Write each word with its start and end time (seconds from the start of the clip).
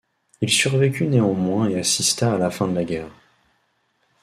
Il 0.41 0.49
survécut 0.49 1.05
néanmoins 1.05 1.69
et 1.69 1.77
assista 1.77 2.33
à 2.33 2.37
la 2.39 2.49
fin 2.49 2.67
de 2.67 2.73
la 2.73 2.83
guerre. 2.83 3.11